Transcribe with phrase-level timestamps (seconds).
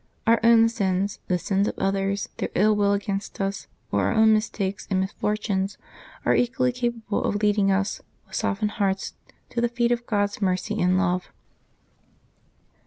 [0.25, 4.33] Our own sins, the sins of others, their ill will against us, or our own
[4.33, 5.77] mistakes and misfortunes,
[6.25, 9.13] are equally capable of leading us, with softened hearts,
[9.49, 11.27] to the feet of God's mercy and love.